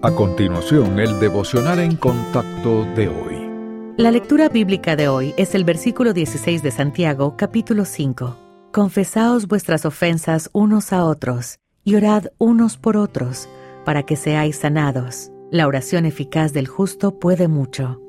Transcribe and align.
A 0.00 0.12
continuación, 0.12 1.00
el 1.00 1.18
devocional 1.18 1.80
en 1.80 1.96
contacto 1.96 2.84
de 2.94 3.08
hoy. 3.08 3.94
La 3.96 4.12
lectura 4.12 4.48
bíblica 4.48 4.94
de 4.94 5.08
hoy 5.08 5.34
es 5.36 5.56
el 5.56 5.64
versículo 5.64 6.12
16 6.12 6.62
de 6.62 6.70
Santiago, 6.70 7.34
capítulo 7.36 7.84
5. 7.84 8.36
Confesaos 8.72 9.48
vuestras 9.48 9.84
ofensas 9.84 10.50
unos 10.52 10.92
a 10.92 11.04
otros 11.04 11.58
y 11.82 11.96
orad 11.96 12.26
unos 12.38 12.76
por 12.76 12.96
otros, 12.96 13.48
para 13.84 14.04
que 14.04 14.14
seáis 14.14 14.58
sanados. 14.58 15.32
La 15.50 15.66
oración 15.66 16.06
eficaz 16.06 16.52
del 16.52 16.68
justo 16.68 17.18
puede 17.18 17.48
mucho. 17.48 18.00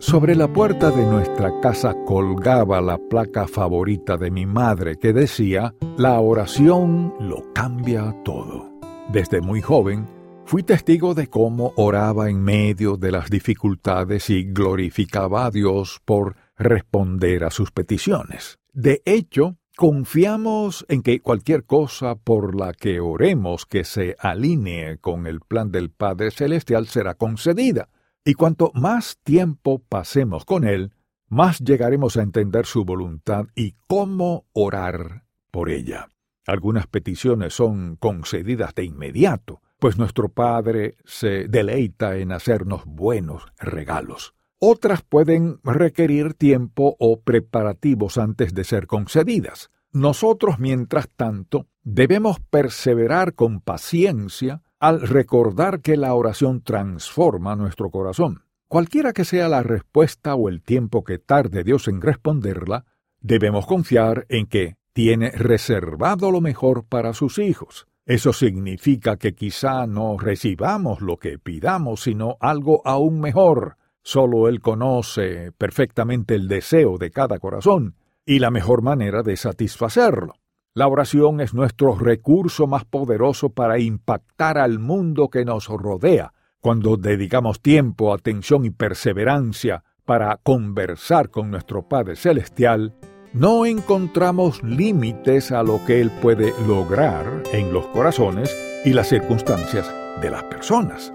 Sobre 0.00 0.36
la 0.36 0.52
puerta 0.52 0.90
de 0.90 1.06
nuestra 1.06 1.50
casa 1.62 1.94
colgaba 2.04 2.82
la 2.82 2.98
placa 2.98 3.48
favorita 3.48 4.18
de 4.18 4.30
mi 4.30 4.44
madre 4.44 4.96
que 4.98 5.14
decía, 5.14 5.74
la 5.96 6.20
oración 6.20 7.14
lo 7.18 7.42
cambia 7.54 8.14
todo. 8.22 8.70
Desde 9.10 9.40
muy 9.40 9.62
joven, 9.62 10.17
Fui 10.48 10.62
testigo 10.62 11.12
de 11.12 11.26
cómo 11.26 11.74
oraba 11.76 12.30
en 12.30 12.42
medio 12.42 12.96
de 12.96 13.12
las 13.12 13.28
dificultades 13.28 14.30
y 14.30 14.44
glorificaba 14.44 15.44
a 15.44 15.50
Dios 15.50 16.00
por 16.06 16.36
responder 16.56 17.44
a 17.44 17.50
sus 17.50 17.70
peticiones. 17.70 18.58
De 18.72 19.02
hecho, 19.04 19.58
confiamos 19.76 20.86
en 20.88 21.02
que 21.02 21.20
cualquier 21.20 21.64
cosa 21.64 22.14
por 22.14 22.58
la 22.58 22.72
que 22.72 22.98
oremos 22.98 23.66
que 23.66 23.84
se 23.84 24.16
alinee 24.18 24.96
con 24.96 25.26
el 25.26 25.40
plan 25.40 25.70
del 25.70 25.90
Padre 25.90 26.30
Celestial 26.30 26.86
será 26.86 27.12
concedida. 27.12 27.90
Y 28.24 28.32
cuanto 28.32 28.70
más 28.72 29.18
tiempo 29.22 29.82
pasemos 29.86 30.46
con 30.46 30.66
Él, 30.66 30.94
más 31.28 31.58
llegaremos 31.58 32.16
a 32.16 32.22
entender 32.22 32.64
su 32.64 32.86
voluntad 32.86 33.48
y 33.54 33.74
cómo 33.86 34.46
orar 34.54 35.26
por 35.50 35.68
ella. 35.68 36.08
Algunas 36.46 36.86
peticiones 36.86 37.52
son 37.52 37.96
concedidas 37.96 38.74
de 38.74 38.86
inmediato, 38.86 39.57
pues 39.78 39.98
nuestro 39.98 40.28
Padre 40.28 40.96
se 41.04 41.48
deleita 41.48 42.16
en 42.16 42.32
hacernos 42.32 42.84
buenos 42.84 43.44
regalos. 43.58 44.34
Otras 44.58 45.02
pueden 45.02 45.60
requerir 45.62 46.34
tiempo 46.34 46.96
o 46.98 47.20
preparativos 47.20 48.18
antes 48.18 48.54
de 48.54 48.64
ser 48.64 48.86
concedidas. 48.86 49.70
Nosotros, 49.92 50.58
mientras 50.58 51.08
tanto, 51.08 51.66
debemos 51.82 52.40
perseverar 52.40 53.34
con 53.34 53.60
paciencia 53.60 54.62
al 54.80 55.00
recordar 55.00 55.80
que 55.80 55.96
la 55.96 56.14
oración 56.14 56.62
transforma 56.62 57.56
nuestro 57.56 57.90
corazón. 57.90 58.44
Cualquiera 58.68 59.12
que 59.12 59.24
sea 59.24 59.48
la 59.48 59.62
respuesta 59.62 60.34
o 60.34 60.48
el 60.48 60.60
tiempo 60.62 61.02
que 61.02 61.18
tarde 61.18 61.64
Dios 61.64 61.88
en 61.88 62.02
responderla, 62.02 62.84
debemos 63.20 63.66
confiar 63.66 64.26
en 64.28 64.46
que 64.46 64.76
tiene 64.92 65.30
reservado 65.30 66.30
lo 66.30 66.40
mejor 66.40 66.84
para 66.84 67.14
sus 67.14 67.38
hijos. 67.38 67.87
Eso 68.08 68.32
significa 68.32 69.18
que 69.18 69.34
quizá 69.34 69.86
no 69.86 70.16
recibamos 70.16 71.02
lo 71.02 71.18
que 71.18 71.38
pidamos, 71.38 72.04
sino 72.04 72.38
algo 72.40 72.80
aún 72.86 73.20
mejor. 73.20 73.76
Solo 74.02 74.48
Él 74.48 74.62
conoce 74.62 75.52
perfectamente 75.52 76.34
el 76.34 76.48
deseo 76.48 76.96
de 76.96 77.10
cada 77.10 77.38
corazón 77.38 77.96
y 78.24 78.38
la 78.38 78.50
mejor 78.50 78.80
manera 78.80 79.22
de 79.22 79.36
satisfacerlo. 79.36 80.36
La 80.72 80.88
oración 80.88 81.42
es 81.42 81.52
nuestro 81.52 81.98
recurso 81.98 82.66
más 82.66 82.86
poderoso 82.86 83.50
para 83.50 83.78
impactar 83.78 84.56
al 84.56 84.78
mundo 84.78 85.28
que 85.28 85.44
nos 85.44 85.66
rodea. 85.66 86.32
Cuando 86.60 86.96
dedicamos 86.96 87.60
tiempo, 87.60 88.14
atención 88.14 88.64
y 88.64 88.70
perseverancia 88.70 89.84
para 90.06 90.38
conversar 90.38 91.28
con 91.28 91.50
nuestro 91.50 91.86
Padre 91.86 92.16
Celestial, 92.16 92.94
no 93.32 93.66
encontramos 93.66 94.62
límites 94.62 95.52
a 95.52 95.62
lo 95.62 95.84
que 95.84 96.00
Él 96.00 96.10
puede 96.22 96.52
lograr 96.66 97.42
en 97.52 97.72
los 97.72 97.86
corazones 97.88 98.54
y 98.84 98.92
las 98.92 99.08
circunstancias 99.08 99.92
de 100.20 100.30
las 100.30 100.44
personas. 100.44 101.12